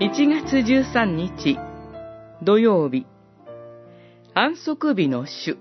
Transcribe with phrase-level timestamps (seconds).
[0.00, 1.58] 1月13日
[2.42, 3.06] 土曜日
[4.34, 5.58] 安息日の主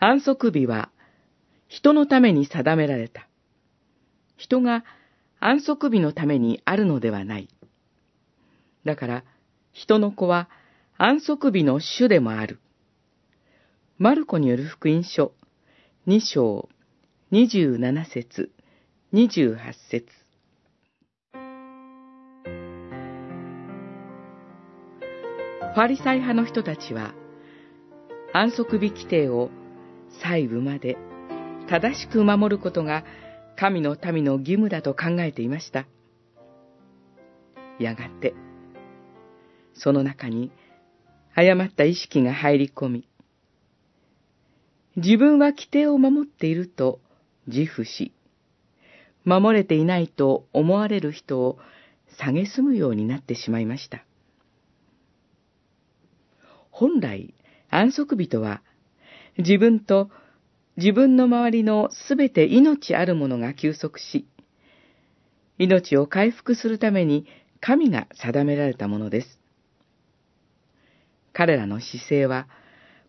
[0.00, 0.90] 安息日は
[1.66, 3.28] 人のために定められた。
[4.36, 4.84] 人が
[5.40, 7.48] 安息日のためにあるのではない。
[8.84, 9.24] だから、
[9.72, 10.48] 人の子は
[10.96, 12.60] 安息日の主でもある。
[14.00, 15.32] マルコによる福音書、
[16.06, 16.68] 2章、
[17.32, 18.52] 27節、
[19.12, 19.58] 28
[19.90, 20.06] 節。
[25.74, 27.12] ファリサイ派の人たちは、
[28.32, 29.50] 安息日規定を
[30.22, 30.96] 細部まで
[31.68, 33.02] 正しく守ることが
[33.56, 35.88] 神の民の義務だと考えていました。
[37.80, 38.32] やがて、
[39.74, 40.52] その中に
[41.34, 43.08] 誤った意識が入り込み、
[44.98, 46.98] 自分は規定を守っていると
[47.46, 48.12] 自負し、
[49.24, 51.58] 守れていないと思われる人を
[52.20, 54.04] 蔑むようになってしまいました。
[56.72, 57.32] 本来、
[57.70, 58.60] 安息日とは、
[59.36, 60.10] 自分と
[60.76, 64.26] 自分の周りのすべて命あるものが休息し、
[65.58, 67.26] 命を回復するために
[67.60, 69.38] 神が定められたものです。
[71.32, 72.48] 彼らの姿勢は、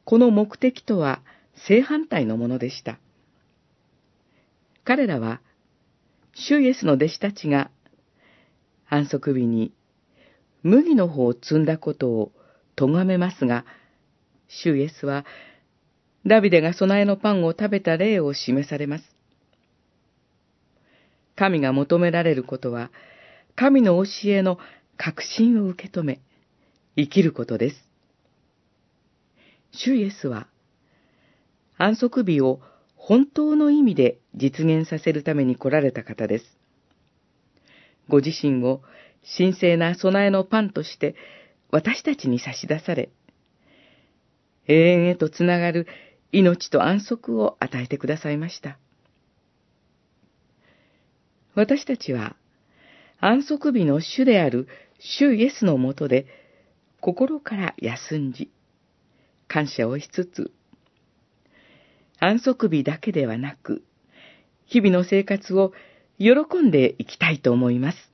[0.05, 1.23] この目的とは
[1.67, 2.99] 正反対のものでした。
[4.83, 5.41] 彼らは、
[6.33, 7.69] 主イエスの弟子たちが
[8.87, 9.73] 安息日に
[10.63, 12.31] 麦の方を積んだことを
[12.75, 13.65] 咎めますが、
[14.47, 15.25] 主イエスは
[16.25, 19.03] ダビデが備えのパンを食べた例を示されます。
[21.35, 22.91] 神が求められることは、
[23.55, 24.57] 神の教えの
[24.97, 26.19] 確信を受け止め、
[26.97, 27.75] 生きることです。
[29.71, 30.47] 主イエスは、
[31.79, 32.59] 安息日を
[32.97, 36.45] 本当の意味で実現させるために来られた方です。
[38.09, 38.81] ご自身を
[39.37, 41.15] 神聖な備えのパンとして
[41.71, 43.09] 私たちに差し出され、
[44.67, 45.87] 永遠へとつながる
[46.33, 48.77] 命と安息を与えてくださいました。
[51.55, 52.35] 私たちは
[53.21, 54.67] 安息日の主である
[54.99, 56.27] 主イエスのもとで
[56.99, 58.51] 心から休んじ、
[59.47, 60.51] 感謝をしつつ、
[62.19, 63.83] 安息日だけではなく、
[64.65, 65.73] 日々の生活を
[66.17, 68.08] 喜んでいきたいと思います。